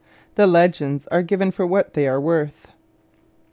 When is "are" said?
1.11-1.21, 2.07-2.19